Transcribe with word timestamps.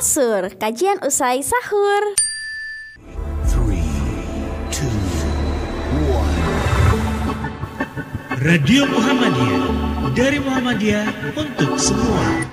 Asur, 0.00 0.48
kajian 0.56 0.96
usai 1.04 1.44
sahur. 1.44 2.02
Three, 3.52 3.84
two, 4.72 4.88
one. 6.08 6.40
Radio 8.40 8.88
Muhammadiyah 8.88 9.68
dari 10.16 10.40
Muhammadiyah 10.40 11.04
untuk 11.36 11.76
semua. 11.76 12.48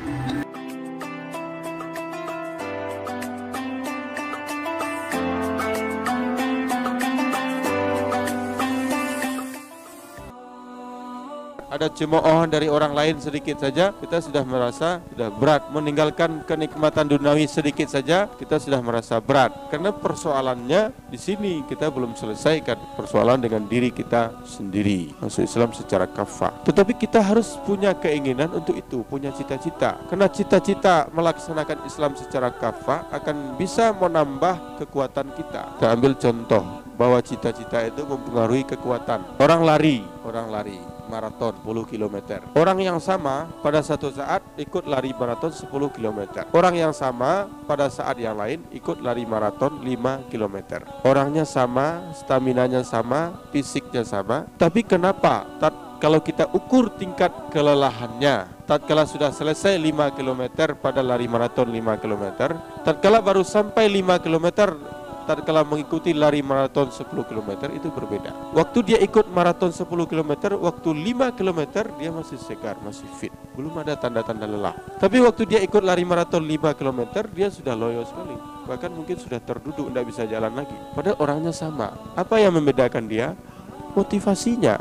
Ada 11.78 11.94
cemoohan 11.94 12.50
dari 12.50 12.66
orang 12.66 12.98
lain 12.98 13.22
sedikit 13.22 13.62
saja 13.62 13.94
kita 13.94 14.18
sudah 14.18 14.42
merasa 14.42 14.98
sudah 15.14 15.30
berat. 15.30 15.70
Meninggalkan 15.70 16.42
kenikmatan 16.50 17.06
duniawi 17.06 17.46
sedikit 17.46 17.86
saja 17.86 18.26
kita 18.26 18.58
sudah 18.58 18.82
merasa 18.82 19.22
berat. 19.22 19.54
Karena 19.70 19.94
persoalannya 19.94 20.90
di 21.14 21.20
sini 21.22 21.62
kita 21.70 21.94
belum 21.94 22.18
selesaikan 22.18 22.98
persoalan 22.98 23.38
dengan 23.38 23.70
diri 23.70 23.94
kita 23.94 24.34
sendiri 24.42 25.14
masuk 25.22 25.46
Islam 25.46 25.70
secara 25.78 26.10
kafah. 26.10 26.66
Tetapi 26.66 26.98
kita 26.98 27.22
harus 27.22 27.54
punya 27.62 27.94
keinginan 27.94 28.50
untuk 28.58 28.74
itu 28.74 29.06
punya 29.06 29.30
cita-cita. 29.30 30.02
Karena 30.10 30.26
cita-cita 30.26 31.06
melaksanakan 31.14 31.86
Islam 31.86 32.18
secara 32.18 32.50
kafah 32.50 33.06
akan 33.14 33.54
bisa 33.62 33.94
menambah 33.94 34.82
kekuatan 34.82 35.30
kita. 35.38 35.78
Kita 35.78 35.94
ambil 35.94 36.18
contoh 36.18 36.64
bahwa 36.98 37.22
cita-cita 37.22 37.86
itu 37.86 38.02
mempengaruhi 38.02 38.66
kekuatan. 38.66 39.38
Orang 39.38 39.62
lari 39.62 40.02
orang 40.26 40.50
lari 40.50 40.97
maraton 41.08 41.56
10 41.64 41.92
km. 41.92 42.16
Orang 42.54 42.80
yang 42.80 43.00
sama 43.02 43.50
pada 43.60 43.82
satu 43.82 44.12
saat 44.14 44.44
ikut 44.60 44.86
lari 44.86 45.12
maraton 45.16 45.52
10 45.52 45.68
km. 45.96 46.46
Orang 46.54 46.76
yang 46.76 46.94
sama 46.94 47.48
pada 47.66 47.88
saat 47.90 48.20
yang 48.20 48.38
lain 48.38 48.64
ikut 48.72 49.02
lari 49.02 49.24
maraton 49.24 49.82
5 49.82 50.30
km. 50.32 50.58
Orangnya 51.08 51.48
sama, 51.48 52.14
staminanya 52.14 52.84
sama, 52.84 53.50
fisiknya 53.52 54.04
sama, 54.04 54.46
tapi 54.60 54.84
kenapa 54.84 55.48
kalau 55.98 56.22
kita 56.22 56.46
ukur 56.54 56.94
tingkat 56.94 57.34
kelelahannya 57.50 58.66
tatkala 58.70 59.10
sudah 59.10 59.34
selesai 59.34 59.74
5 59.82 60.14
km 60.14 60.42
pada 60.78 61.02
lari 61.02 61.26
maraton 61.26 61.74
5 61.74 62.02
km 62.04 62.26
tatkala 62.86 63.20
baru 63.20 63.42
sampai 63.42 63.90
5 63.90 64.24
km 64.24 64.48
tatkala 65.28 65.68
mengikuti 65.68 66.16
lari 66.16 66.40
maraton 66.40 66.88
10 66.88 67.04
km 67.12 67.68
itu 67.76 67.92
berbeda. 67.92 68.56
Waktu 68.56 68.80
dia 68.88 69.00
ikut 69.04 69.28
maraton 69.28 69.76
10 69.76 69.84
km, 70.08 70.32
waktu 70.56 70.90
5 70.96 71.36
km 71.36 71.62
dia 72.00 72.10
masih 72.16 72.40
segar, 72.40 72.80
masih 72.80 73.04
fit. 73.20 73.36
Belum 73.60 73.76
ada 73.76 74.00
tanda-tanda 74.00 74.48
lelah. 74.48 74.72
Tapi 75.04 75.20
waktu 75.20 75.44
dia 75.44 75.60
ikut 75.60 75.84
lari 75.84 76.08
maraton 76.08 76.48
5 76.48 76.72
km, 76.80 77.02
dia 77.36 77.52
sudah 77.52 77.76
loyo 77.76 78.08
sekali. 78.08 78.40
Bahkan 78.72 78.92
mungkin 78.96 79.20
sudah 79.20 79.44
terduduk, 79.44 79.92
tidak 79.92 80.06
bisa 80.08 80.24
jalan 80.24 80.56
lagi. 80.56 80.76
Padahal 80.96 81.20
orangnya 81.20 81.52
sama. 81.52 81.92
Apa 82.16 82.40
yang 82.40 82.56
membedakan 82.56 83.12
dia? 83.12 83.36
Motivasinya. 84.00 84.80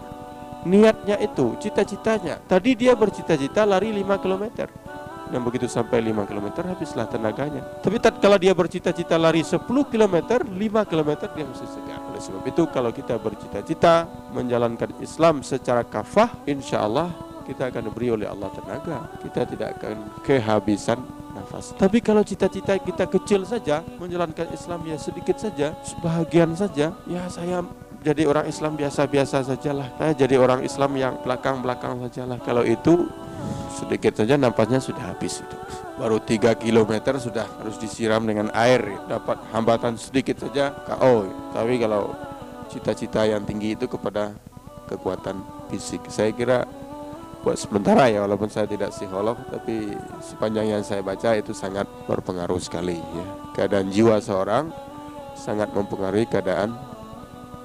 Niatnya 0.66 1.18
itu, 1.22 1.54
cita-citanya. 1.62 2.42
Tadi 2.46 2.74
dia 2.74 2.94
bercita-cita 2.94 3.66
lari 3.66 3.90
5 3.90 4.22
km 4.22 4.66
dan 5.30 5.40
begitu 5.42 5.66
sampai 5.66 5.98
5 6.02 6.28
km 6.28 6.46
habislah 6.62 7.06
tenaganya. 7.10 7.62
Tapi 7.82 7.96
tatkala 7.98 8.38
dia 8.38 8.54
bercita-cita 8.54 9.18
lari 9.18 9.42
10 9.42 9.66
km, 9.66 10.16
5 10.46 10.90
km 10.90 11.10
dia 11.34 11.44
mesti 11.46 11.66
segar. 11.66 12.00
Oleh 12.10 12.22
sebab 12.22 12.42
itu 12.46 12.62
kalau 12.70 12.90
kita 12.94 13.14
bercita-cita 13.18 14.06
menjalankan 14.30 14.94
Islam 15.02 15.42
secara 15.42 15.82
kafah, 15.82 16.30
insya 16.46 16.86
Allah 16.86 17.10
kita 17.46 17.70
akan 17.70 17.82
diberi 17.90 18.10
oleh 18.10 18.26
Allah 18.26 18.50
tenaga. 18.54 19.06
Kita 19.22 19.46
tidak 19.46 19.78
akan 19.78 19.96
kehabisan 20.26 20.98
nafas. 21.36 21.76
Tapi 21.78 22.02
kalau 22.02 22.26
cita-cita 22.26 22.74
kita 22.80 23.06
kecil 23.06 23.46
saja, 23.46 23.84
menjalankan 24.00 24.50
Islam 24.50 24.82
ya 24.88 24.96
sedikit 24.98 25.38
saja, 25.38 25.76
sebahagian 25.84 26.56
saja, 26.58 26.96
ya 27.06 27.22
saya 27.30 27.62
jadi 28.06 28.22
orang 28.22 28.46
Islam 28.46 28.78
biasa-biasa 28.78 29.42
sajalah. 29.42 29.90
Saya 29.98 30.12
jadi 30.14 30.38
orang 30.38 30.62
Islam 30.62 30.94
yang 30.94 31.18
belakang-belakang 31.26 32.06
sajalah. 32.06 32.38
Kalau 32.42 32.62
itu 32.62 33.10
sedikit 33.76 34.16
saja 34.16 34.40
nampaknya 34.40 34.80
sudah 34.80 35.12
habis 35.12 35.44
itu. 35.44 35.56
Baru 35.96 36.20
3 36.20 36.56
km 36.56 37.16
sudah 37.16 37.48
harus 37.60 37.76
disiram 37.80 38.24
dengan 38.24 38.52
air, 38.52 38.84
dapat 39.08 39.40
hambatan 39.52 39.96
sedikit 39.96 40.40
saja 40.40 40.72
KO. 40.84 41.28
Tapi 41.52 41.74
kalau 41.80 42.12
cita-cita 42.68 43.24
yang 43.24 43.44
tinggi 43.44 43.76
itu 43.76 43.88
kepada 43.88 44.32
kekuatan 44.88 45.40
fisik, 45.72 46.04
saya 46.08 46.32
kira 46.36 46.68
buat 47.46 47.54
sementara 47.54 48.10
ya 48.10 48.26
walaupun 48.26 48.50
saya 48.50 48.66
tidak 48.66 48.90
psikolog 48.90 49.38
tapi 49.54 49.94
sepanjang 50.18 50.66
yang 50.66 50.82
saya 50.82 50.98
baca 50.98 51.38
itu 51.38 51.54
sangat 51.54 51.86
berpengaruh 52.10 52.58
sekali 52.58 52.98
ya. 52.98 53.26
Keadaan 53.54 53.86
jiwa 53.94 54.18
seorang 54.18 54.74
sangat 55.38 55.70
mempengaruhi 55.70 56.26
keadaan 56.26 56.74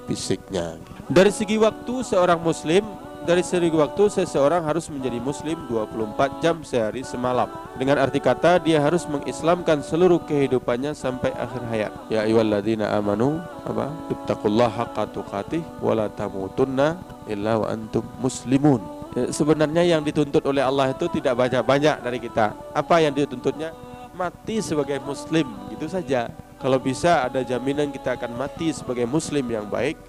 fisiknya. 0.06 0.78
Dari 1.10 1.34
segi 1.34 1.58
waktu 1.58 2.06
seorang 2.06 2.38
muslim 2.46 2.86
dari 3.22 3.46
segi 3.46 3.70
waktu 3.70 4.10
seseorang 4.10 4.66
harus 4.66 4.90
menjadi 4.90 5.22
muslim 5.22 5.70
24 5.70 6.42
jam 6.42 6.66
sehari 6.66 7.06
semalam. 7.06 7.48
Dengan 7.78 8.02
arti 8.02 8.18
kata 8.18 8.58
dia 8.58 8.82
harus 8.82 9.06
mengislamkan 9.06 9.86
seluruh 9.86 10.18
kehidupannya 10.26 10.98
sampai 10.98 11.30
akhir 11.38 11.62
hayat. 11.70 11.92
Ya 12.10 12.26
ayyuhalladzina 12.26 12.90
amanu 12.98 13.38
apa? 13.64 13.94
Ittaqullaha 14.10 14.90
haqqa 14.90 15.04
tuqatih 15.14 15.62
wa 15.80 15.94
la 15.94 16.10
tamutunna 16.10 16.98
illa 17.30 17.62
wa 17.62 17.70
antum 17.70 18.06
muslimun. 18.18 18.82
Ya, 19.14 19.30
sebenarnya 19.30 19.84
yang 19.86 20.02
dituntut 20.02 20.42
oleh 20.48 20.64
Allah 20.64 20.96
itu 20.96 21.06
tidak 21.12 21.36
banyak-banyak 21.36 22.02
dari 22.02 22.18
kita. 22.18 22.56
Apa 22.72 23.04
yang 23.04 23.12
dituntutnya? 23.12 23.76
Mati 24.12 24.60
sebagai 24.60 25.00
muslim, 25.04 25.48
gitu 25.72 25.88
saja. 25.88 26.32
Kalau 26.60 26.78
bisa 26.80 27.28
ada 27.28 27.44
jaminan 27.44 27.92
kita 27.92 28.16
akan 28.20 28.36
mati 28.36 28.72
sebagai 28.76 29.08
muslim 29.08 29.44
yang 29.48 29.68
baik, 29.68 30.00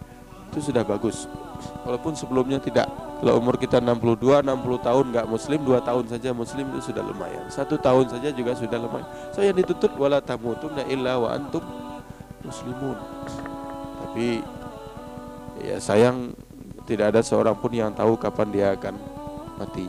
itu 0.52 0.58
sudah 0.70 0.84
bagus 0.84 1.26
walaupun 1.86 2.12
sebelumnya 2.14 2.58
tidak. 2.62 2.88
Kalau 3.22 3.38
umur 3.38 3.54
kita 3.54 3.78
62 3.78 4.42
60 4.42 4.86
tahun 4.86 5.04
nggak 5.14 5.26
muslim 5.30 5.60
dua 5.62 5.78
tahun 5.78 6.04
saja 6.10 6.34
muslim 6.34 6.66
itu 6.74 6.90
sudah 6.90 7.02
lumayan. 7.06 7.46
Satu 7.46 7.78
tahun 7.78 8.10
saja 8.10 8.34
juga 8.34 8.58
sudah 8.58 8.78
lumayan. 8.82 9.06
So 9.30 9.46
yang 9.46 9.54
dituntut 9.54 9.94
wala 9.94 10.18
tamutunna 10.18 10.82
illa 10.90 11.22
wa 11.22 11.30
antum 11.30 11.62
muslimun. 12.42 12.98
Tapi 14.02 14.42
ya 15.62 15.78
sayang 15.78 16.34
tidak 16.84 17.14
ada 17.14 17.20
seorang 17.22 17.54
pun 17.54 17.70
yang 17.70 17.94
tahu 17.94 18.18
kapan 18.18 18.48
dia 18.50 18.66
akan 18.74 18.94
mati. 19.56 19.86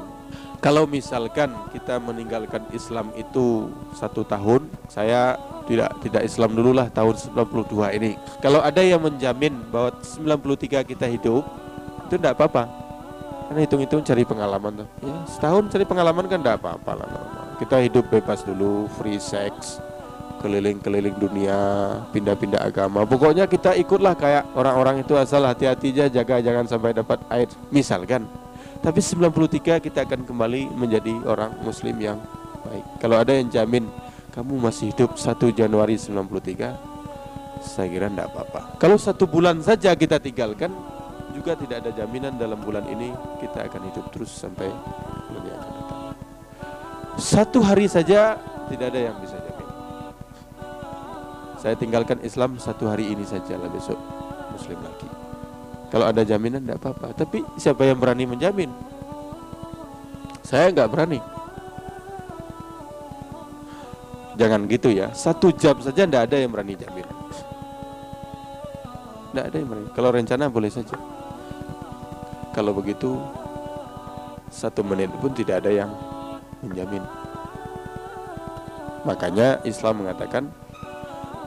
Kalau 0.64 0.88
misalkan 0.88 1.52
kita 1.76 2.00
meninggalkan 2.00 2.64
Islam 2.72 3.12
itu 3.20 3.68
satu 3.92 4.24
tahun 4.24 4.72
saya 4.88 5.36
tidak 5.68 6.00
tidak 6.00 6.24
Islam 6.24 6.56
dulu 6.56 6.72
lah 6.72 6.88
tahun 6.88 7.20
92 7.20 8.00
ini. 8.00 8.16
Kalau 8.40 8.64
ada 8.64 8.80
yang 8.80 9.04
menjamin 9.04 9.52
bahwa 9.68 10.00
93 10.00 10.88
kita 10.88 11.08
hidup 11.12 11.44
itu 12.14 12.22
tidak 12.22 12.38
apa-apa. 12.38 12.70
Karena 13.50 13.60
hitung-hitung 13.66 14.06
cari 14.06 14.24
pengalaman 14.24 14.86
tuh. 14.86 14.88
Ya 15.02 15.18
setahun 15.26 15.74
cari 15.74 15.86
pengalaman 15.90 16.26
kan 16.30 16.40
tidak 16.40 16.62
apa-apa 16.62 16.92
lah 17.02 17.10
kita 17.64 17.80
hidup 17.80 18.12
bebas 18.12 18.44
dulu 18.44 18.92
free 19.00 19.22
sex 19.22 19.80
keliling-keliling 20.44 21.16
dunia 21.16 21.56
pindah-pindah 22.12 22.60
agama. 22.60 23.08
Pokoknya 23.08 23.48
kita 23.48 23.80
ikutlah 23.80 24.12
kayak 24.20 24.52
orang-orang 24.60 25.00
itu 25.00 25.16
asal 25.16 25.48
hati-hati 25.48 25.96
aja 25.96 26.12
jaga 26.12 26.44
jangan 26.44 26.68
sampai 26.68 26.92
dapat 26.92 27.24
air. 27.32 27.48
Misalkan. 27.72 28.28
Tapi 28.84 29.00
93 29.00 29.80
kita 29.80 30.04
akan 30.04 30.28
kembali 30.28 30.68
menjadi 30.76 31.16
orang 31.24 31.56
muslim 31.64 31.96
yang 32.04 32.20
baik. 32.68 32.84
Kalau 33.00 33.16
ada 33.16 33.32
yang 33.32 33.48
jamin 33.48 33.88
kamu 34.36 34.60
masih 34.60 34.92
hidup 34.92 35.16
1 35.16 35.40
Januari 35.56 35.96
93 35.96 37.64
saya 37.64 37.88
kira 37.88 38.12
tidak 38.12 38.28
apa-apa. 38.36 38.76
Kalau 38.84 39.00
satu 39.00 39.24
bulan 39.24 39.64
saja 39.64 39.96
kita 39.96 40.20
tinggalkan 40.20 40.76
juga 41.34 41.58
tidak 41.58 41.84
ada 41.84 41.92
jaminan 41.92 42.38
dalam 42.38 42.62
bulan 42.62 42.86
ini 42.88 43.10
kita 43.42 43.66
akan 43.66 43.82
hidup 43.90 44.06
terus 44.14 44.32
sampai 44.32 44.70
bulan 45.28 45.44
yang 45.50 45.58
akan 45.60 45.74
datang. 45.82 46.02
Satu 47.18 47.60
hari 47.66 47.90
saja 47.90 48.38
tidak 48.70 48.94
ada 48.94 49.00
yang 49.12 49.18
bisa 49.20 49.36
jamin. 49.42 49.68
Saya 51.58 51.76
tinggalkan 51.76 52.22
Islam 52.22 52.62
satu 52.62 52.86
hari 52.88 53.10
ini 53.10 53.26
saja 53.26 53.58
lah 53.58 53.68
besok 53.68 53.98
Muslim 54.54 54.78
lagi. 54.86 55.10
Kalau 55.94 56.10
ada 56.10 56.26
jaminan 56.26 56.66
tidak 56.66 56.82
apa-apa. 56.82 57.14
Tapi 57.14 57.46
siapa 57.58 57.86
yang 57.86 58.02
berani 58.02 58.26
menjamin? 58.26 58.74
Saya 60.42 60.74
nggak 60.74 60.90
berani. 60.90 61.22
Jangan 64.34 64.66
gitu 64.66 64.90
ya. 64.90 65.14
Satu 65.14 65.54
jam 65.54 65.78
saja 65.78 66.10
tidak 66.10 66.26
ada 66.26 66.38
yang 66.42 66.50
berani 66.50 66.74
jamin. 66.74 67.06
Tidak 69.30 69.44
ada 69.46 69.56
yang 69.56 69.70
berani. 69.70 69.88
Kalau 69.94 70.10
rencana 70.10 70.50
boleh 70.50 70.74
saja. 70.74 71.13
Kalau 72.54 72.72
begitu 72.78 73.18
satu 74.54 74.86
menit 74.86 75.10
pun 75.18 75.34
tidak 75.34 75.66
ada 75.66 75.74
yang 75.74 75.92
menjamin. 76.62 77.02
Makanya 79.04 79.60
Islam 79.66 80.06
mengatakan 80.06 80.48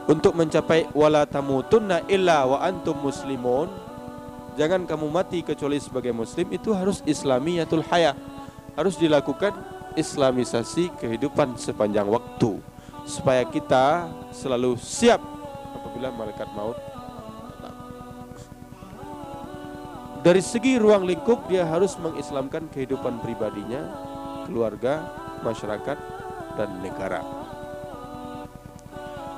untuk 0.07 0.35
mencapai 0.35 0.87
wala 0.91 1.23
tamutunna 1.27 2.03
illa 2.07 2.47
wa 2.47 2.63
antum 2.63 2.95
muslimun 2.99 3.67
jangan 4.55 4.87
kamu 4.87 5.07
mati 5.11 5.43
kecuali 5.43 5.79
sebagai 5.83 6.15
muslim 6.15 6.47
itu 6.53 6.71
harus 6.71 7.03
islamiyatul 7.03 7.83
haya 7.91 8.15
harus 8.79 8.95
dilakukan 8.95 9.51
islamisasi 9.99 10.95
kehidupan 10.95 11.59
sepanjang 11.59 12.07
waktu 12.07 12.61
supaya 13.03 13.43
kita 13.43 14.07
selalu 14.31 14.79
siap 14.79 15.19
apabila 15.75 16.07
malaikat 16.15 16.47
maut 16.55 16.77
Dari 20.27 20.43
segi 20.43 20.75
ruang 20.75 21.07
lingkup 21.07 21.47
dia 21.47 21.63
harus 21.63 21.95
mengislamkan 22.03 22.67
kehidupan 22.75 23.23
pribadinya, 23.23 23.79
keluarga, 24.43 25.07
masyarakat, 25.39 25.95
dan 26.59 26.83
negara. 26.83 27.23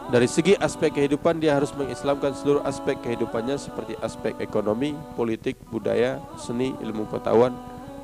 Dari 0.10 0.26
segi 0.26 0.58
aspek 0.58 0.90
kehidupan 0.90 1.38
dia 1.38 1.62
harus 1.62 1.70
mengislamkan 1.78 2.34
seluruh 2.34 2.66
aspek 2.66 2.98
kehidupannya 3.06 3.62
seperti 3.62 4.02
aspek 4.02 4.34
ekonomi, 4.42 4.98
politik, 5.14 5.62
budaya, 5.70 6.18
seni, 6.42 6.74
ilmu 6.82 7.06
pengetahuan, 7.06 7.54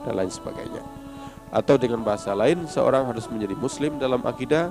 dan 0.05 0.13
lain 0.21 0.29
sebagainya. 0.29 0.85
Atau 1.49 1.81
dengan 1.81 2.05
bahasa 2.05 2.37
lain, 2.37 2.69
seorang 2.69 3.09
harus 3.09 3.25
menjadi 3.33 3.57
muslim 3.57 3.97
dalam 3.97 4.21
akidah, 4.21 4.69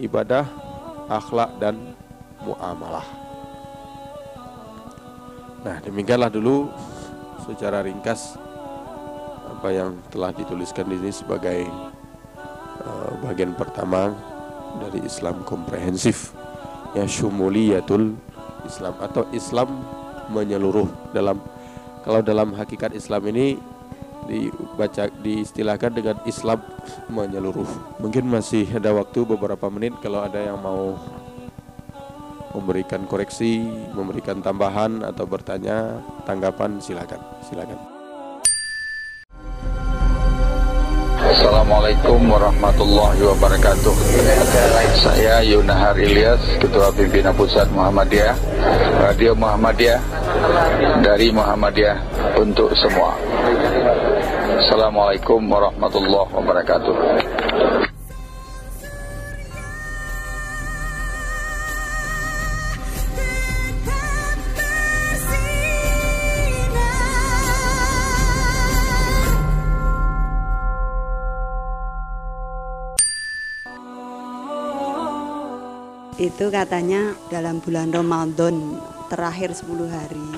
ibadah, 0.00 0.48
akhlak, 1.12 1.52
dan 1.60 1.92
muamalah. 2.40 3.04
Nah, 5.60 5.76
demikianlah 5.84 6.32
dulu 6.32 6.72
secara 7.44 7.84
ringkas 7.84 8.40
apa 9.44 9.68
yang 9.70 9.96
telah 10.08 10.32
dituliskan 10.32 10.88
di 10.88 10.96
sini 11.00 11.12
sebagai 11.12 11.60
uh, 12.84 13.12
bagian 13.24 13.52
pertama 13.56 14.12
dari 14.80 15.04
Islam 15.04 15.44
komprehensif 15.46 16.34
ya 16.96 17.06
syumuliyatul 17.06 18.16
Islam 18.64 18.94
atau 18.98 19.28
Islam 19.30 19.68
menyeluruh 20.32 20.88
dalam 21.12 21.38
kalau 22.04 22.20
dalam 22.20 22.52
hakikat 22.56 22.92
Islam 22.96 23.24
ini 23.32 23.56
dibaca 24.24 25.08
diistilahkan 25.20 25.92
dengan 25.92 26.16
Islam 26.24 26.60
menyeluruh. 27.12 28.00
Mungkin 28.00 28.24
masih 28.28 28.68
ada 28.72 28.92
waktu 28.96 29.24
beberapa 29.24 29.68
menit 29.68 29.96
kalau 30.00 30.24
ada 30.24 30.40
yang 30.40 30.60
mau 30.60 30.96
memberikan 32.54 33.02
koreksi, 33.04 33.66
memberikan 33.92 34.38
tambahan 34.38 35.02
atau 35.02 35.26
bertanya, 35.26 35.98
tanggapan 36.22 36.78
silakan. 36.78 37.20
Silakan. 37.42 37.94
Assalamualaikum 41.24 42.30
warahmatullahi 42.30 43.16
wabarakatuh 43.24 43.94
Saya 45.00 45.40
Yunahar 45.40 45.96
Ilyas 45.96 46.38
Ketua 46.60 46.92
Pimpinan 46.92 47.32
Pusat 47.32 47.72
Muhammadiyah 47.72 48.36
Radio 49.00 49.32
Muhammadiyah 49.32 50.04
Dari 51.00 51.32
Muhammadiyah 51.32 51.96
Untuk 52.36 52.76
semua 52.76 53.16
Assalamualaikum 54.60 55.40
warahmatullahi 55.48 56.28
wabarakatuh 56.28 56.94
itu 76.34 76.50
katanya 76.50 77.14
dalam 77.30 77.62
bulan 77.62 77.94
Ramadan 77.94 78.74
terakhir 79.06 79.54
10 79.54 79.86
hari 79.86 80.30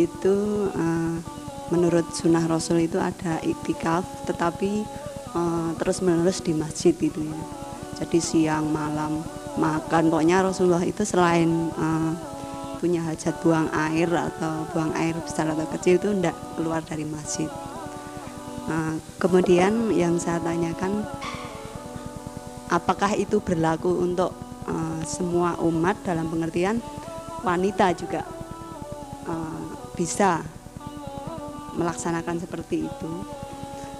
itu 0.00 0.36
uh, 0.72 1.20
menurut 1.68 2.08
sunnah 2.16 2.48
Rasul 2.48 2.88
itu 2.88 2.96
ada 2.96 3.36
iktikaf 3.44 4.08
tetapi 4.24 4.88
uh, 5.36 5.76
terus 5.76 6.00
menerus 6.00 6.40
di 6.40 6.56
masjid 6.56 6.96
itu 6.96 7.20
ya. 7.28 7.42
Jadi 8.00 8.24
siang 8.24 8.72
malam 8.72 9.20
makan. 9.60 10.08
Pokoknya 10.08 10.48
Rasulullah 10.48 10.80
itu 10.80 11.04
selain 11.04 11.68
uh, 11.76 12.16
punya 12.80 13.04
hajat 13.04 13.36
buang 13.44 13.68
air 13.92 14.08
atau 14.08 14.64
buang 14.72 14.96
air 14.96 15.12
besar 15.20 15.44
atau 15.52 15.68
kecil 15.76 16.00
itu 16.00 16.08
tidak 16.16 16.36
keluar 16.56 16.80
dari 16.80 17.04
masjid. 17.04 17.52
Uh, 18.64 18.96
kemudian 19.20 19.92
yang 19.92 20.16
saya 20.16 20.40
tanyakan 20.40 21.04
apakah 22.72 23.12
itu 23.12 23.44
berlaku 23.44 23.92
untuk 24.00 24.41
uh, 24.66 25.00
semua 25.06 25.58
umat 25.62 25.98
dalam 26.06 26.28
pengertian 26.28 26.78
wanita 27.42 27.90
juga 27.98 28.22
uh, 29.26 29.66
bisa 29.98 30.42
melaksanakan 31.76 32.38
seperti 32.42 32.86
itu. 32.86 33.12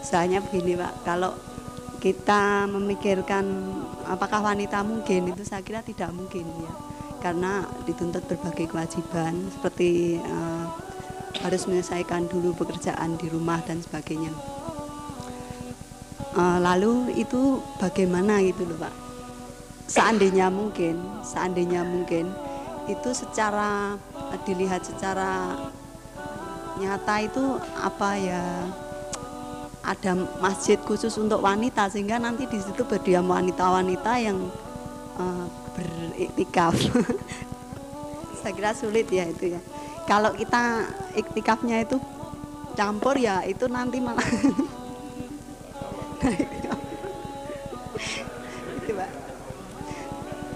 Soalnya 0.02 0.42
begini 0.42 0.76
Pak, 0.76 1.06
kalau 1.06 1.32
kita 2.02 2.66
memikirkan 2.66 3.46
apakah 4.10 4.42
wanita 4.42 4.82
mungkin 4.82 5.30
itu 5.30 5.46
saya 5.46 5.62
kira 5.62 5.86
tidak 5.86 6.10
mungkin 6.10 6.42
ya 6.42 6.72
karena 7.22 7.62
dituntut 7.86 8.26
berbagai 8.26 8.66
kewajiban 8.74 9.46
seperti 9.54 10.18
uh, 10.18 10.66
harus 11.46 11.70
menyelesaikan 11.70 12.26
dulu 12.26 12.50
pekerjaan 12.58 13.14
di 13.14 13.30
rumah 13.30 13.62
dan 13.62 13.78
sebagainya. 13.78 14.34
Uh, 16.34 16.58
lalu 16.58 17.14
itu 17.14 17.62
bagaimana 17.78 18.42
gitu 18.42 18.66
loh 18.66 18.82
Pak? 18.82 19.01
Seandainya 19.86 20.48
mungkin 20.48 20.98
seandainya 21.22 21.82
mungkin 21.82 22.30
itu 22.90 23.10
secara 23.14 23.94
dilihat 24.42 24.82
secara 24.82 25.54
nyata 26.80 27.14
itu 27.22 27.44
apa 27.78 28.10
ya 28.18 28.42
ada 29.82 30.14
masjid 30.38 30.78
khusus 30.78 31.14
untuk 31.18 31.42
wanita 31.42 31.90
sehingga 31.90 32.18
nanti 32.18 32.46
di 32.46 32.58
situ 32.62 32.86
berdiam 32.86 33.26
wanita-wanita 33.26 34.12
yang 34.22 34.38
uh, 35.18 35.46
beriktikaf. 35.74 36.74
Saya 38.42 38.52
kira 38.54 38.70
sulit 38.74 39.10
ya 39.10 39.26
itu 39.26 39.58
ya. 39.58 39.60
Kalau 40.06 40.34
kita 40.34 40.86
iktikafnya 41.18 41.82
itu 41.82 41.98
campur 42.78 43.18
ya 43.18 43.42
itu 43.44 43.66
nanti 43.68 43.98
malah 44.00 44.22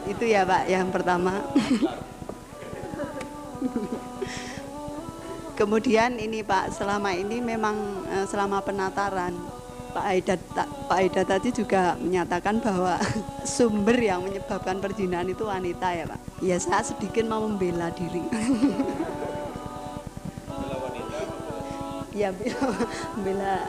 itu 0.07 0.25
ya 0.27 0.47
Pak 0.47 0.71
yang 0.71 0.89
pertama. 0.95 1.43
Kemudian 5.59 6.21
ini 6.21 6.45
Pak 6.45 6.71
selama 6.77 7.17
ini 7.17 7.41
memang 7.41 8.05
eh, 8.13 8.27
selama 8.29 8.61
penataran 8.61 9.33
Pak 9.97 10.05
Aida 10.05 10.37
Pak 10.87 10.99
Aida 11.01 11.25
tadi 11.25 11.49
juga 11.51 11.97
menyatakan 11.97 12.61
bahwa 12.61 13.01
sumber 13.57 13.97
yang 13.97 14.21
menyebabkan 14.23 14.79
perjinahan 14.79 15.27
itu 15.27 15.49
wanita 15.49 15.89
ya 15.97 16.05
Pak. 16.07 16.21
Ya 16.45 16.57
saya 16.61 16.85
sedikit 16.85 17.25
mau 17.27 17.43
membela 17.49 17.91
diri. 17.91 18.23
Ya 22.17 22.33
membela 23.17 23.69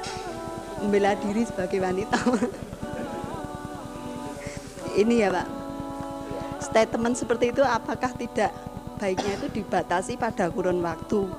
membela 0.83 1.11
diri 1.19 1.47
sebagai 1.47 1.79
wanita. 1.79 2.19
Ini 4.99 5.15
ya 5.23 5.29
Pak 5.31 5.56
statement 6.59 7.15
seperti 7.17 7.51
itu 7.53 7.63
apakah 7.63 8.11
tidak 8.15 8.51
baiknya 8.97 9.37
itu 9.37 9.61
dibatasi 9.61 10.17
pada 10.17 10.49
kurun 10.49 10.81
waktu? 10.81 11.29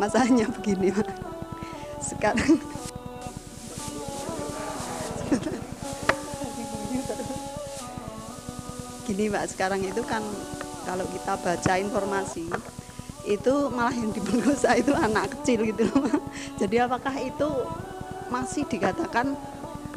Masalahnya 0.00 0.48
begini 0.48 0.92
sekarang 2.00 2.56
gini 9.04 9.24
pak. 9.28 9.44
Sekarang 9.52 9.80
itu 9.84 10.02
kan 10.02 10.24
kalau 10.88 11.04
kita 11.12 11.32
baca 11.36 11.72
informasi 11.76 12.48
itu 13.28 13.54
malah 13.68 13.92
yang 13.92 14.10
diperkosa 14.16 14.74
itu 14.82 14.96
anak 14.96 15.28
kecil 15.38 15.68
gitu 15.68 15.84
jadi 16.56 16.88
apakah 16.88 17.12
itu 17.20 17.48
masih 18.32 18.64
dikatakan 18.64 19.36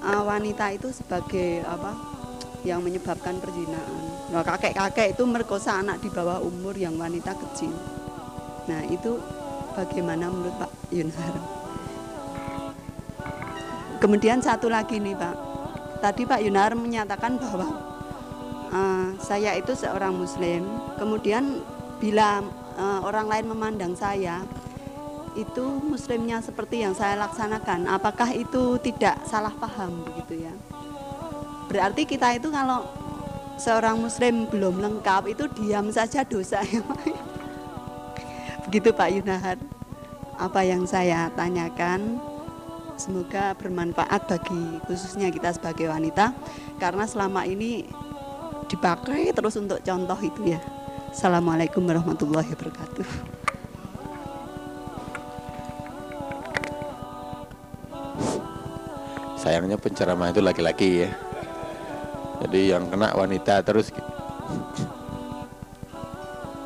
uh, 0.04 0.24
wanita 0.28 0.76
itu 0.76 0.92
sebagai 0.92 1.64
apa 1.64 1.96
yang 2.64 2.80
menyebabkan 2.80 3.40
perzinaan. 3.44 4.04
Nah, 4.32 4.44
kakek-kakek 4.44 5.14
itu 5.16 5.24
merkosa 5.28 5.84
anak 5.84 6.00
di 6.00 6.08
bawah 6.08 6.40
umur 6.40 6.74
yang 6.76 6.96
wanita 6.96 7.36
kecil. 7.36 7.76
Nah, 8.72 8.82
itu 8.88 9.20
bagaimana 9.76 10.32
menurut 10.32 10.56
Pak 10.56 10.72
Yunhar? 10.96 11.36
Kemudian 14.00 14.40
satu 14.40 14.72
lagi 14.72 15.00
nih 15.00 15.16
Pak. 15.16 15.36
Tadi 16.04 16.28
Pak 16.28 16.40
Yunhar 16.44 16.76
menyatakan 16.76 17.40
bahwa 17.40 17.68
uh, 18.72 19.08
saya 19.20 19.56
itu 19.56 19.76
seorang 19.76 20.16
muslim. 20.16 20.64
Kemudian 21.00 21.64
bila 22.00 22.44
uh, 22.76 23.00
orang 23.04 23.32
lain 23.32 23.46
memandang 23.48 23.96
saya 23.96 24.44
itu 25.34 25.66
muslimnya 25.82 26.44
seperti 26.46 26.86
yang 26.86 26.94
saya 26.94 27.18
laksanakan, 27.18 27.90
apakah 27.90 28.30
itu 28.38 28.78
tidak 28.86 29.18
salah 29.26 29.54
paham 29.58 30.06
begitu 30.06 30.46
ya? 30.46 30.54
Berarti 31.74 32.06
kita 32.06 32.38
itu 32.38 32.54
kalau 32.54 32.86
seorang 33.58 33.98
muslim 33.98 34.46
belum 34.46 34.78
lengkap 34.78 35.34
itu 35.34 35.50
diam 35.58 35.90
saja 35.90 36.22
dosa 36.22 36.62
ya 36.62 36.86
Begitu 38.70 38.94
Pak 38.94 39.10
Yunahar. 39.10 39.58
Apa 40.38 40.62
yang 40.62 40.86
saya 40.86 41.34
tanyakan 41.34 42.22
semoga 42.98 43.58
bermanfaat 43.58 44.30
bagi 44.30 44.78
khususnya 44.86 45.34
kita 45.34 45.50
sebagai 45.50 45.90
wanita 45.90 46.30
karena 46.78 47.10
selama 47.10 47.42
ini 47.46 47.90
dipakai 48.70 49.34
terus 49.34 49.58
untuk 49.58 49.82
contoh 49.82 50.20
itu 50.22 50.54
ya. 50.54 50.62
Assalamualaikum 51.10 51.86
warahmatullahi 51.86 52.50
wabarakatuh. 52.54 53.08
Sayangnya 59.38 59.78
penceramah 59.78 60.34
itu 60.34 60.42
laki-laki 60.42 60.90
ya. 61.06 61.33
Jadi 62.54 62.70
yang 62.70 62.86
kena 62.86 63.10
wanita 63.18 63.66
terus. 63.66 63.90
gitu. 63.90 64.06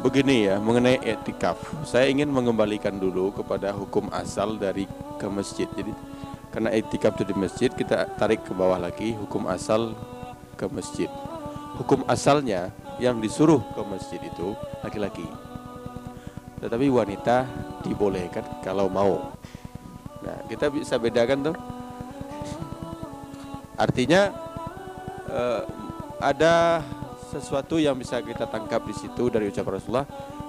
Begini 0.03 0.51
ya 0.51 0.59
mengenai 0.59 0.99
etikaf. 0.99 1.55
Saya 1.87 2.11
ingin 2.11 2.27
mengembalikan 2.27 2.99
dulu 2.99 3.31
kepada 3.31 3.71
hukum 3.71 4.11
asal 4.11 4.59
dari 4.59 4.83
ke 5.15 5.31
masjid. 5.31 5.63
Jadi 5.79 5.95
karena 6.51 6.75
etikaf 6.75 7.15
itu 7.15 7.31
di 7.31 7.35
masjid 7.39 7.71
kita 7.71 8.03
tarik 8.19 8.43
ke 8.43 8.51
bawah 8.51 8.75
lagi 8.75 9.15
hukum 9.15 9.47
asal 9.47 9.95
ke 10.59 10.67
masjid. 10.67 11.07
Hukum 11.79 12.03
asalnya 12.11 12.75
yang 12.99 13.23
disuruh 13.23 13.63
ke 13.71 13.81
masjid 13.87 14.19
itu 14.19 14.59
laki-laki. 14.83 15.23
Tetapi 16.59 16.91
wanita 16.91 17.47
dibolehkan 17.87 18.43
kalau 18.59 18.91
mau. 18.91 19.31
Nah, 20.19 20.35
kita 20.51 20.67
bisa 20.67 20.99
bedakan 20.99 21.47
tuh 21.47 21.55
Artinya 23.77 24.33
eh, 25.29 25.61
ada 26.17 26.81
sesuatu 27.29 27.77
yang 27.77 27.93
bisa 27.97 28.17
kita 28.23 28.49
tangkap 28.49 28.81
di 28.85 28.95
situ 28.95 29.29
dari 29.29 29.51
ucapan 29.51 29.71
Rasulullah. 29.77 30.07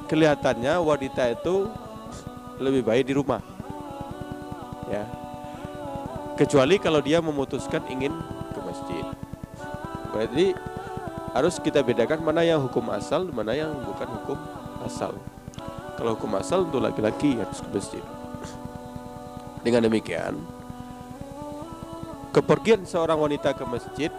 Kelihatannya 0.09 0.81
wanita 0.81 1.25
itu 1.29 1.69
lebih 2.59 2.83
baik 2.87 3.05
di 3.09 3.15
rumah. 3.15 3.43
Ya. 4.89 5.05
Kecuali 6.39 6.81
kalau 6.81 7.03
dia 7.03 7.21
memutuskan 7.21 7.85
ingin 7.91 8.15
ke 8.55 8.61
masjid. 8.63 9.05
Berarti 10.15 10.47
harus 11.37 11.61
kita 11.61 11.85
bedakan 11.85 12.25
mana 12.25 12.41
yang 12.47 12.63
hukum 12.65 12.89
asal, 12.95 13.29
mana 13.29 13.53
yang 13.53 13.75
bukan 13.85 14.09
hukum 14.23 14.39
asal. 14.87 15.13
Kalau 15.99 16.15
hukum 16.15 16.33
asal 16.39 16.65
untuk 16.65 16.81
laki-laki 16.81 17.37
harus 17.37 17.61
ke 17.61 17.69
masjid. 17.75 18.05
Dengan 19.67 19.91
demikian, 19.91 20.39
kepergian 22.31 22.87
seorang 22.87 23.19
wanita 23.19 23.53
ke 23.53 23.67
masjid 23.67 24.13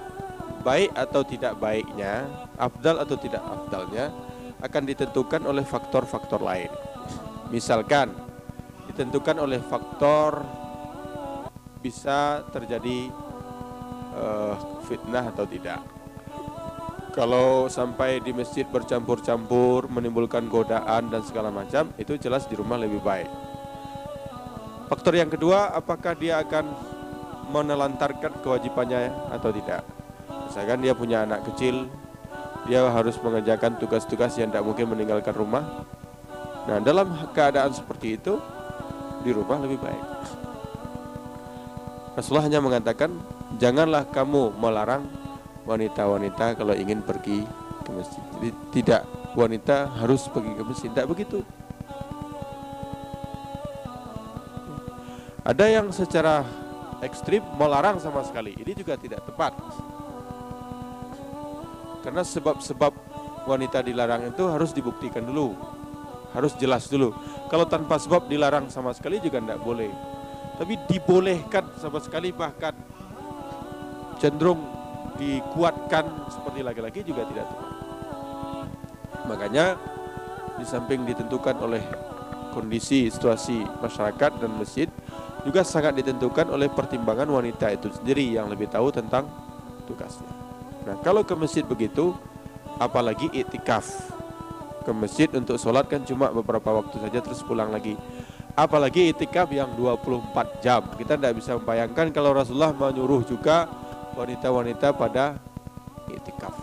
baik 0.62 0.92
atau 0.94 1.22
tidak 1.24 1.58
baiknya, 1.58 2.28
afdal 2.60 3.02
atau 3.02 3.16
tidak 3.16 3.42
afdalnya 3.42 4.12
akan 4.60 4.84
ditentukan 4.88 5.42
oleh 5.48 5.64
faktor-faktor 5.64 6.44
lain. 6.44 6.72
Misalkan 7.50 8.12
ditentukan 8.92 9.40
oleh 9.40 9.64
faktor 9.64 10.44
bisa 11.80 12.44
terjadi 12.52 13.08
eh, 14.14 14.56
fitnah 14.86 15.32
atau 15.32 15.48
tidak. 15.48 15.80
Kalau 17.10 17.66
sampai 17.66 18.22
di 18.22 18.30
masjid 18.32 18.64
bercampur-campur 18.70 19.90
menimbulkan 19.90 20.46
godaan 20.46 21.10
dan 21.10 21.26
segala 21.26 21.50
macam, 21.50 21.90
itu 21.98 22.16
jelas 22.22 22.46
di 22.46 22.54
rumah 22.54 22.78
lebih 22.78 23.02
baik. 23.02 23.28
Faktor 24.88 25.18
yang 25.18 25.28
kedua, 25.28 25.74
apakah 25.74 26.14
dia 26.14 26.38
akan 26.38 26.70
menelantarkan 27.50 28.46
kewajibannya 28.46 29.10
atau 29.34 29.50
tidak. 29.50 29.82
Misalkan 30.50 30.82
dia 30.82 30.98
punya 30.98 31.24
anak 31.30 31.46
kecil, 31.54 31.86
dia 32.66 32.82
harus 32.90 33.16
mengerjakan 33.22 33.78
tugas-tugas 33.78 34.34
yang 34.42 34.50
tidak 34.50 34.66
mungkin 34.66 34.90
meninggalkan 34.90 35.34
rumah. 35.38 35.86
Nah, 36.66 36.82
dalam 36.82 37.14
keadaan 37.32 37.70
seperti 37.70 38.18
itu, 38.18 38.42
di 39.22 39.30
rumah 39.30 39.62
lebih 39.62 39.78
baik. 39.78 40.04
Rasulullah 42.18 42.50
hanya 42.50 42.60
mengatakan, 42.60 43.14
janganlah 43.62 44.10
kamu 44.10 44.58
melarang 44.58 45.06
wanita-wanita 45.64 46.58
kalau 46.58 46.74
ingin 46.74 47.06
pergi 47.06 47.46
ke 47.86 47.90
masjid. 47.94 48.24
Jadi 48.36 48.50
tidak 48.74 49.02
wanita 49.38 49.88
harus 50.02 50.26
pergi 50.28 50.52
ke 50.58 50.64
masjid, 50.66 50.90
tidak 50.90 51.08
begitu. 51.14 51.40
Ada 55.46 55.66
yang 55.66 55.90
secara 55.90 56.46
ekstrim 57.02 57.42
melarang 57.58 57.98
sama 57.98 58.22
sekali. 58.22 58.54
Ini 58.60 58.76
juga 58.76 59.00
tidak 59.00 59.24
tepat. 59.26 59.56
Karena 62.10 62.26
sebab-sebab 62.26 62.90
wanita 63.46 63.86
dilarang 63.86 64.34
itu 64.34 64.50
harus 64.50 64.74
dibuktikan 64.74 65.22
dulu. 65.22 65.54
Harus 66.34 66.58
jelas 66.58 66.90
dulu. 66.90 67.14
Kalau 67.54 67.70
tanpa 67.70 68.02
sebab 68.02 68.26
dilarang 68.26 68.66
sama 68.74 68.98
sekali 68.98 69.22
juga 69.22 69.38
tidak 69.38 69.62
boleh. 69.62 69.94
Tapi 70.58 70.74
dibolehkan 70.90 71.70
sama 71.78 72.02
sekali 72.02 72.34
bahkan 72.34 72.74
cenderung 74.18 74.58
dikuatkan 75.22 76.34
seperti 76.34 76.66
laki-laki 76.66 77.06
juga 77.06 77.30
tidak 77.30 77.46
tepat. 77.46 77.70
Makanya 79.30 79.78
di 80.58 80.66
samping 80.66 81.06
ditentukan 81.06 81.62
oleh 81.62 81.86
kondisi 82.58 83.06
situasi 83.06 83.62
masyarakat 83.86 84.42
dan 84.42 84.50
masjid 84.58 84.90
juga 85.46 85.62
sangat 85.62 86.02
ditentukan 86.02 86.50
oleh 86.50 86.74
pertimbangan 86.74 87.30
wanita 87.30 87.70
itu 87.70 87.94
sendiri 87.94 88.34
yang 88.34 88.50
lebih 88.50 88.66
tahu 88.66 88.90
tentang. 88.90 89.49
Nah, 90.90 90.98
kalau 91.06 91.22
ke 91.22 91.38
masjid 91.38 91.62
begitu, 91.62 92.18
apalagi 92.82 93.30
itikaf. 93.30 93.86
Ke 94.82 94.90
masjid 94.90 95.30
untuk 95.38 95.62
sholat 95.62 95.86
kan 95.86 96.02
cuma 96.02 96.34
beberapa 96.34 96.82
waktu 96.82 96.98
saja 96.98 97.22
terus 97.22 97.46
pulang 97.46 97.70
lagi. 97.70 97.94
Apalagi 98.58 99.14
itikaf 99.14 99.54
yang 99.54 99.70
24 99.78 100.66
jam. 100.66 100.82
Kita 100.98 101.14
tidak 101.14 101.38
bisa 101.38 101.54
membayangkan 101.62 102.10
kalau 102.10 102.34
Rasulullah 102.34 102.74
menyuruh 102.74 103.22
juga 103.22 103.70
wanita-wanita 104.18 104.98
pada 104.98 105.38
itikaf. 106.10 106.58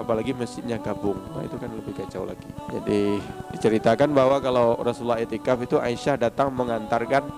Apalagi 0.00 0.32
masjidnya 0.32 0.80
gabung. 0.80 1.20
Nah, 1.36 1.44
itu 1.44 1.60
kan 1.60 1.68
lebih 1.76 1.92
kacau 1.92 2.24
lagi. 2.24 2.48
Jadi 2.72 3.20
diceritakan 3.52 4.16
bahwa 4.16 4.40
kalau 4.40 4.80
Rasulullah 4.80 5.20
itikaf 5.20 5.60
itu 5.60 5.76
Aisyah 5.76 6.16
datang 6.16 6.48
mengantarkan 6.56 7.28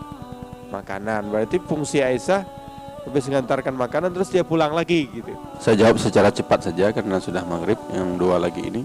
makanan. 0.70 1.34
Berarti 1.34 1.58
fungsi 1.58 1.98
Aisyah 1.98 2.53
habis 3.04 3.28
mengantarkan 3.28 3.76
makanan 3.76 4.10
terus 4.16 4.32
dia 4.32 4.42
pulang 4.42 4.72
lagi 4.72 5.08
gitu. 5.12 5.36
Saya 5.60 5.86
jawab 5.86 6.00
secara 6.00 6.32
cepat 6.32 6.72
saja 6.72 6.90
karena 6.90 7.20
sudah 7.20 7.44
maghrib 7.44 7.76
yang 7.92 8.16
dua 8.16 8.40
lagi 8.40 8.64
ini. 8.64 8.82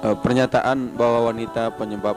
E, 0.00 0.08
pernyataan 0.16 0.96
bahwa 0.96 1.28
wanita 1.28 1.76
penyebab 1.76 2.16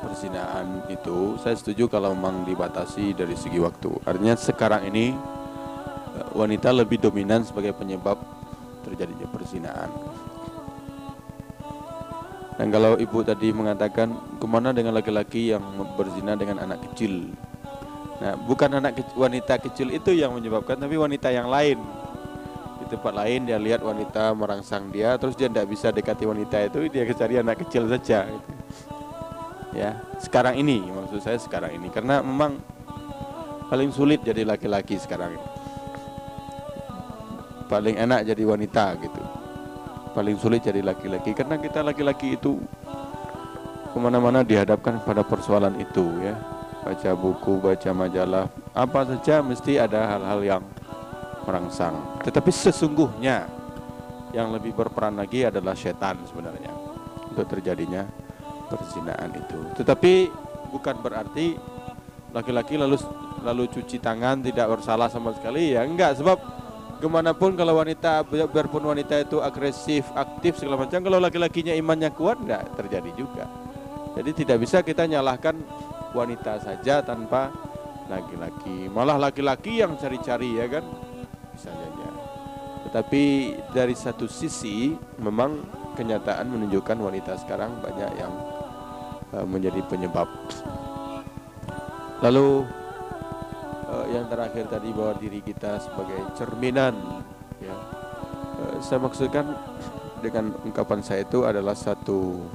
perzinaan 0.00 0.88
itu 0.88 1.36
saya 1.44 1.54
setuju 1.54 1.92
kalau 1.92 2.16
memang 2.16 2.48
dibatasi 2.48 3.12
dari 3.12 3.36
segi 3.36 3.60
waktu. 3.60 3.92
Artinya 4.08 4.34
sekarang 4.34 4.88
ini 4.88 5.12
e, 6.16 6.20
wanita 6.32 6.72
lebih 6.72 6.96
dominan 6.96 7.44
sebagai 7.44 7.76
penyebab 7.76 8.16
terjadinya 8.88 9.28
perzinaan. 9.28 9.92
Dan 12.56 12.68
kalau 12.68 13.00
ibu 13.00 13.24
tadi 13.24 13.48
mengatakan 13.52 14.12
ke 14.36 14.46
mana 14.48 14.72
dengan 14.76 14.96
laki-laki 14.96 15.52
yang 15.52 15.64
berzina 15.96 16.36
dengan 16.36 16.60
anak 16.62 16.84
kecil, 16.92 17.32
nah 18.22 18.38
bukan 18.38 18.78
anak 18.78 19.02
kecil, 19.02 19.14
wanita 19.18 19.54
kecil 19.58 19.88
itu 19.90 20.14
yang 20.14 20.30
menyebabkan, 20.30 20.78
tapi 20.78 20.94
wanita 20.94 21.34
yang 21.34 21.50
lain 21.50 21.82
di 22.78 22.84
tempat 22.86 23.10
lain 23.10 23.50
dia 23.50 23.58
lihat 23.58 23.82
wanita 23.82 24.30
merangsang 24.38 24.94
dia, 24.94 25.18
terus 25.18 25.34
dia 25.34 25.50
tidak 25.50 25.66
bisa 25.66 25.90
dekati 25.90 26.22
wanita 26.22 26.70
itu, 26.70 26.86
dia 26.86 27.02
cari 27.10 27.34
anak 27.42 27.66
kecil 27.66 27.90
saja. 27.90 28.30
Gitu. 28.30 28.50
Ya, 29.74 29.98
sekarang 30.22 30.54
ini 30.54 30.86
maksud 30.86 31.18
saya 31.18 31.40
sekarang 31.40 31.74
ini 31.74 31.90
karena 31.90 32.22
memang 32.22 32.62
paling 33.66 33.90
sulit 33.90 34.22
jadi 34.22 34.46
laki-laki 34.46 35.02
sekarang. 35.02 35.34
Paling 37.66 37.96
enak 37.98 38.28
jadi 38.28 38.44
wanita 38.44 39.00
gitu 39.00 39.42
paling 40.12 40.36
sulit 40.36 40.60
jadi 40.60 40.84
laki-laki 40.84 41.32
karena 41.32 41.56
kita 41.56 41.80
laki-laki 41.80 42.36
itu 42.36 42.60
ke 43.92 43.98
mana-mana 43.98 44.44
dihadapkan 44.44 45.00
pada 45.04 45.24
persoalan 45.24 45.80
itu 45.80 46.04
ya 46.20 46.36
baca 46.92 47.16
buku 47.16 47.52
baca 47.56 47.90
majalah 47.96 48.44
apa 48.76 49.00
saja 49.08 49.40
mesti 49.40 49.80
ada 49.80 50.12
hal-hal 50.12 50.40
yang 50.44 50.62
merangsang. 51.48 52.20
Tetapi 52.20 52.52
sesungguhnya 52.52 53.48
yang 54.36 54.52
lebih 54.52 54.76
berperan 54.76 55.16
lagi 55.16 55.48
adalah 55.48 55.72
setan 55.72 56.20
sebenarnya 56.28 56.68
untuk 57.32 57.48
terjadinya 57.48 58.04
perzinaan 58.68 59.32
itu. 59.32 59.58
Tetapi 59.80 60.12
bukan 60.68 60.96
berarti 61.00 61.56
laki-laki 62.36 62.76
lalu 62.76 63.00
lalu 63.40 63.72
cuci 63.72 63.96
tangan 63.96 64.44
tidak 64.44 64.68
bersalah 64.76 65.08
sama 65.08 65.32
sekali 65.32 65.72
ya 65.72 65.88
enggak. 65.88 66.20
Sebab 66.20 66.36
ke 67.00 67.08
mana 67.08 67.32
pun 67.32 67.56
kalau 67.56 67.80
wanita 67.80 68.20
biarpun 68.28 68.84
wanita 68.84 69.16
itu 69.24 69.40
agresif 69.40 70.06
aktif 70.12 70.60
segala 70.60 70.84
macam 70.84 71.00
kalau 71.00 71.18
laki-lakinya 71.18 71.72
imannya 71.72 72.12
kuat 72.12 72.36
enggak 72.44 72.68
terjadi 72.76 73.10
juga. 73.16 73.48
Jadi 74.12 74.44
tidak 74.44 74.60
bisa 74.60 74.84
kita 74.84 75.08
nyalahkan 75.08 75.56
wanita 76.12 76.60
saja 76.60 77.00
tanpa 77.00 77.52
laki-laki. 78.08 78.88
Malah 78.92 79.16
laki-laki 79.16 79.80
yang 79.80 79.96
cari-cari 79.96 80.60
ya 80.60 80.66
kan? 80.68 80.84
Bisa 81.56 81.72
saja. 81.72 82.08
Tetapi 82.88 83.24
dari 83.72 83.96
satu 83.96 84.28
sisi 84.28 84.92
memang 85.16 85.64
kenyataan 85.96 86.48
menunjukkan 86.48 86.98
wanita 86.98 87.40
sekarang 87.40 87.80
banyak 87.80 88.10
yang 88.20 88.32
uh, 89.32 89.46
menjadi 89.48 89.80
penyebab. 89.88 90.28
Lalu 92.20 92.68
uh, 93.88 94.06
yang 94.12 94.28
terakhir 94.28 94.68
tadi 94.68 94.92
bahwa 94.92 95.16
diri 95.16 95.40
kita 95.40 95.80
sebagai 95.80 96.20
cerminan 96.36 97.24
ya. 97.60 97.76
Uh, 98.60 98.76
saya 98.84 99.00
maksudkan 99.00 99.46
dengan 100.22 100.54
ungkapan 100.62 101.00
saya 101.02 101.26
itu 101.26 101.42
adalah 101.42 101.74
satu 101.74 102.46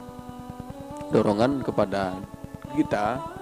dorongan 1.12 1.64
kepada 1.64 2.16
kita 2.76 3.37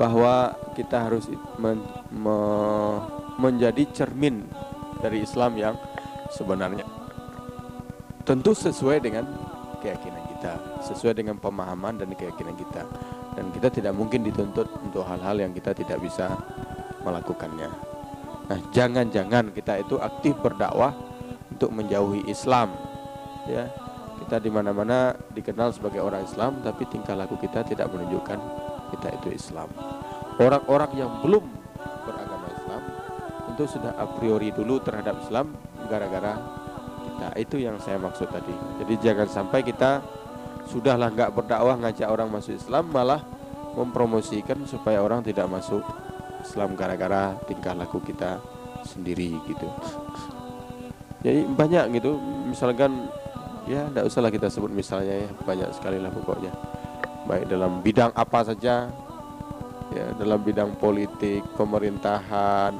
bahwa 0.00 0.56
kita 0.72 0.96
harus 0.96 1.28
men- 1.60 1.84
me- 2.08 3.04
menjadi 3.36 3.84
cermin 3.92 4.48
dari 5.04 5.20
Islam 5.20 5.60
yang 5.60 5.76
sebenarnya 6.32 6.88
tentu 8.24 8.56
sesuai 8.56 9.04
dengan 9.04 9.28
keyakinan 9.84 10.24
kita, 10.36 10.52
sesuai 10.88 11.20
dengan 11.20 11.36
pemahaman 11.36 12.00
dan 12.00 12.08
keyakinan 12.16 12.56
kita. 12.56 12.84
Dan 13.36 13.52
kita 13.52 13.68
tidak 13.68 13.92
mungkin 13.96 14.24
dituntut 14.24 14.68
untuk 14.80 15.04
hal-hal 15.04 15.36
yang 15.40 15.52
kita 15.52 15.72
tidak 15.72 16.00
bisa 16.00 16.32
melakukannya. 17.04 17.70
Nah, 18.50 18.58
jangan-jangan 18.74 19.54
kita 19.54 19.80
itu 19.80 19.96
aktif 20.00 20.36
berdakwah 20.40 20.92
untuk 21.50 21.70
menjauhi 21.72 22.26
Islam. 22.28 22.72
Ya. 23.48 23.68
Kita 24.20 24.36
di 24.36 24.52
mana-mana 24.52 25.16
dikenal 25.32 25.72
sebagai 25.72 26.04
orang 26.04 26.28
Islam 26.28 26.60
tapi 26.60 26.84
tingkah 26.92 27.16
laku 27.16 27.40
kita 27.40 27.64
tidak 27.64 27.88
menunjukkan 27.88 28.69
kita 28.92 29.14
itu 29.22 29.34
Islam. 29.34 29.70
Orang-orang 30.40 30.90
yang 30.96 31.10
belum 31.22 31.44
beragama 32.06 32.46
Islam 32.52 32.82
tentu 33.50 33.64
sudah 33.66 33.92
a 33.96 34.06
priori 34.18 34.50
dulu 34.50 34.80
terhadap 34.80 35.20
Islam 35.22 35.54
gara-gara 35.86 36.36
kita. 37.06 37.28
Itu 37.36 37.56
yang 37.60 37.76
saya 37.82 38.00
maksud 38.00 38.28
tadi. 38.30 38.54
Jadi 38.82 38.94
jangan 39.04 39.28
sampai 39.28 39.60
kita 39.66 40.00
sudahlah 40.70 41.10
nggak 41.10 41.34
berdakwah 41.34 41.76
ngajak 41.82 42.08
orang 42.08 42.30
masuk 42.30 42.54
Islam 42.54 42.88
malah 42.94 43.20
mempromosikan 43.74 44.66
supaya 44.66 45.02
orang 45.02 45.22
tidak 45.22 45.46
masuk 45.50 45.82
Islam 46.40 46.74
gara-gara 46.78 47.36
tingkah 47.46 47.76
laku 47.76 48.00
kita 48.02 48.40
sendiri 48.86 49.36
gitu. 49.44 49.68
Jadi 51.20 51.44
banyak 51.52 52.00
gitu, 52.00 52.16
misalkan 52.48 53.12
ya 53.68 53.84
tidak 53.92 54.08
usahlah 54.08 54.32
kita 54.32 54.48
sebut 54.48 54.72
misalnya 54.72 55.20
ya 55.20 55.28
banyak 55.44 55.68
sekali 55.76 56.00
lah 56.00 56.08
pokoknya. 56.08 56.48
Baik 57.30 57.46
dalam 57.46 57.78
bidang 57.78 58.10
apa 58.18 58.42
saja, 58.42 58.90
ya 59.94 60.06
dalam 60.18 60.42
bidang 60.42 60.74
politik, 60.82 61.46
pemerintahan, 61.54 62.74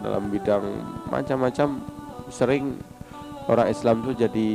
dalam 0.00 0.32
bidang 0.32 0.64
macam-macam 1.12 1.84
sering 2.32 2.80
orang 3.44 3.68
Islam 3.68 4.00
tuh 4.00 4.16
jadi 4.16 4.52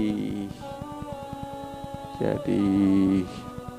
jadi 2.18 2.64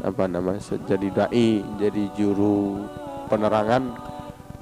apa 0.06 0.24
namanya 0.30 0.62
jadi 0.86 1.08
dai 1.10 1.66
jadi 1.82 2.02
juru 2.14 2.86
penerangan 3.26 3.90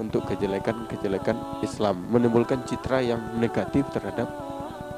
untuk 0.01 0.25
kejelekan-kejelekan 0.25 1.61
Islam 1.61 2.01
menimbulkan 2.09 2.65
citra 2.65 3.05
yang 3.05 3.21
negatif 3.37 3.85
terhadap 3.93 4.25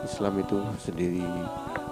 Islam 0.08 0.40
itu 0.40 0.56
sendiri. 0.80 1.28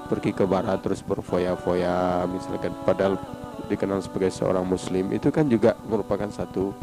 Pergi 0.07 0.33
ke 0.33 0.47
barat 0.47 0.81
terus 0.81 1.05
berfoya-foya 1.05 2.25
misalkan 2.25 2.73
padahal 2.87 3.19
dikenal 3.69 4.01
sebagai 4.01 4.33
seorang 4.33 4.65
muslim 4.65 5.13
itu 5.13 5.29
kan 5.29 5.45
juga 5.45 5.77
merupakan 5.85 6.27
satu 6.33 6.73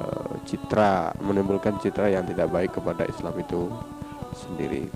uh, 0.00 0.32
citra 0.48 1.12
menimbulkan 1.20 1.76
citra 1.78 2.08
yang 2.08 2.24
tidak 2.24 2.48
baik 2.48 2.72
kepada 2.72 3.04
Islam 3.04 3.36
itu 3.36 3.68
sendiri. 4.32 4.88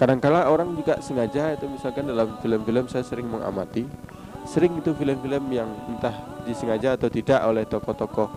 Kadangkala 0.00 0.50
orang 0.50 0.74
juga 0.74 0.98
sengaja 0.98 1.54
itu 1.54 1.70
misalkan 1.70 2.10
dalam 2.10 2.34
film-film 2.42 2.90
saya 2.90 3.06
sering 3.06 3.30
mengamati 3.30 3.86
sering 4.44 4.76
itu 4.76 4.92
film-film 4.92 5.54
yang 5.54 5.70
entah 5.88 6.12
disengaja 6.44 6.98
atau 6.98 7.08
tidak 7.08 7.40
oleh 7.46 7.64
tokoh-tokoh 7.64 8.28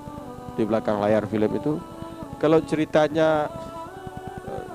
di 0.56 0.64
belakang 0.64 1.04
layar 1.04 1.28
film 1.28 1.52
itu 1.58 1.82
kalau 2.40 2.64
ceritanya 2.64 3.52
eh, 4.48 4.66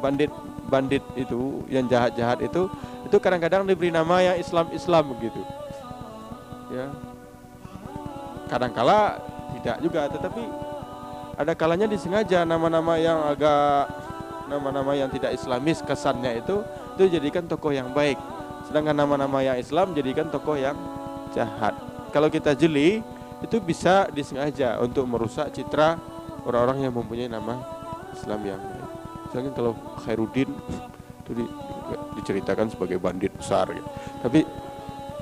bandit 0.00 0.32
bandit 0.70 1.04
itu 1.14 1.62
yang 1.68 1.84
jahat-jahat 1.86 2.40
itu 2.40 2.66
itu 3.04 3.16
kadang-kadang 3.20 3.68
diberi 3.68 3.92
nama 3.92 4.20
yang 4.24 4.36
Islam-Islam 4.40 5.04
begitu 5.16 5.40
ya. 6.72 6.86
Kadangkala 8.48 9.20
tidak 9.60 9.76
juga 9.80 10.00
tetapi 10.08 10.44
ada 11.34 11.52
kalanya 11.56 11.88
disengaja 11.90 12.46
nama-nama 12.46 12.94
yang 13.00 13.18
agak 13.26 13.90
nama-nama 14.46 14.92
yang 14.94 15.08
tidak 15.08 15.34
islamis 15.34 15.80
kesannya 15.80 16.44
itu 16.44 16.60
itu 16.94 17.18
jadikan 17.18 17.44
tokoh 17.48 17.74
yang 17.74 17.90
baik. 17.90 18.20
Sedangkan 18.68 18.94
nama-nama 18.96 19.42
yang 19.42 19.56
Islam 19.58 19.92
jadikan 19.92 20.30
tokoh 20.30 20.56
yang 20.56 20.76
jahat. 21.34 21.74
Kalau 22.14 22.30
kita 22.30 22.54
jeli 22.54 23.02
itu 23.42 23.56
bisa 23.60 24.08
disengaja 24.14 24.78
untuk 24.80 25.04
merusak 25.04 25.50
citra 25.52 25.98
orang-orang 26.46 26.88
yang 26.88 26.92
mempunyai 26.94 27.28
nama 27.28 27.60
Islam 28.14 28.40
yang 28.46 28.60
baik. 28.62 28.88
Misalnya 29.26 29.50
kalau 29.52 29.72
Khairuddin 30.06 30.48
itu 31.26 31.30
di, 31.34 31.44
diceritakan 32.24 32.72
sebagai 32.72 32.96
bandit 32.96 33.30
besar 33.36 33.68
gitu. 33.68 33.88
tapi 34.24 34.40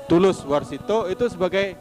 Tulus 0.07 0.39
Warsito 0.47 1.11
itu 1.11 1.27
sebagai 1.27 1.75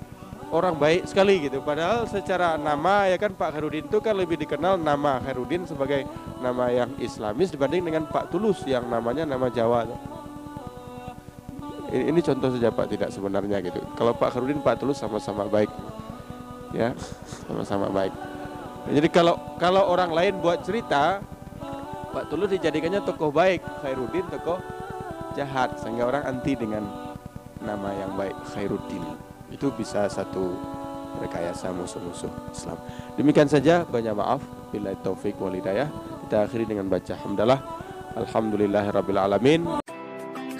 orang 0.55 0.79
baik 0.79 1.11
sekali 1.11 1.49
gitu. 1.49 1.59
Padahal 1.65 2.07
secara 2.07 2.55
nama 2.55 3.11
ya 3.11 3.19
kan 3.19 3.35
Pak 3.35 3.57
Khairudin 3.57 3.91
itu 3.91 3.99
kan 3.99 4.15
lebih 4.15 4.39
dikenal 4.39 4.79
nama 4.79 5.19
Khairudin 5.19 5.67
sebagai 5.67 6.07
nama 6.39 6.71
yang 6.71 6.93
Islamis 7.03 7.51
dibanding 7.51 7.83
dengan 7.83 8.07
Pak 8.07 8.31
Tulus 8.31 8.63
yang 8.63 8.87
namanya 8.87 9.27
nama 9.27 9.51
Jawa. 9.51 9.91
Ini, 11.91 12.15
ini 12.15 12.21
contoh 12.23 12.55
saja 12.55 12.71
Pak 12.71 12.87
tidak 12.95 13.11
sebenarnya 13.11 13.59
gitu. 13.59 13.83
Kalau 13.99 14.15
Pak 14.15 14.39
Khairudin 14.39 14.63
Pak 14.63 14.79
Tulus 14.79 15.03
sama-sama 15.03 15.51
baik. 15.51 15.73
Ya, 16.73 16.95
sama-sama 17.45 17.91
baik. 17.91 18.15
Jadi 18.89 19.09
kalau 19.13 19.37
kalau 19.63 19.87
orang 19.87 20.11
lain 20.11 20.41
buat 20.41 20.65
cerita 20.65 21.23
Pak 22.13 22.29
Tulus 22.29 22.53
dijadikannya 22.53 23.01
tokoh 23.07 23.33
baik, 23.33 23.65
Khairuddin 23.81 24.27
tokoh 24.29 24.61
jahat 25.35 25.81
sehingga 25.81 26.09
orang 26.09 26.25
anti 26.29 26.57
dengan 26.57 26.85
nama 27.63 27.95
yang 27.95 28.13
baik 28.19 28.35
Khairuddin 28.53 29.05
itu 29.53 29.69
bisa 29.77 30.09
satu 30.09 30.57
rekayasa 31.21 31.69
musuh-musuh 31.77 32.33
Islam. 32.51 32.79
Demikian 33.21 33.49
saja, 33.49 33.85
banyak 33.85 34.17
maaf. 34.17 34.41
Bila 34.73 34.97
taufik 35.05 35.37
wal 35.37 35.53
hidayah. 35.53 35.93
Kita 36.25 36.49
akhiri 36.49 36.65
dengan 36.65 36.89
baca 36.89 37.13
hamdalah. 37.13 37.61
Alamin. 38.17 39.69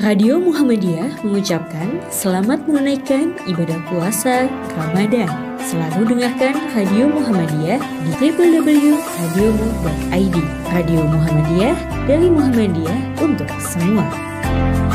Radio 0.01 0.41
Muhammadiyah 0.41 1.21
mengucapkan 1.23 2.01
selamat 2.09 2.65
menunaikan 2.67 3.37
ibadah 3.47 3.79
puasa 3.87 4.51
Ramadan. 4.75 5.29
Selalu 5.63 6.17
dengarkan 6.17 6.59
Radio 6.75 7.07
Muhammadiyah 7.13 7.79
di 8.03 8.11
www.radiomu.id. 8.19 10.37
Radio 10.75 11.01
Muhammadiyah 11.07 11.77
dari 12.09 12.29
Muhammadiyah 12.33 12.99
untuk 13.23 13.47
semua. 13.61 14.32
Bye. 14.53 14.92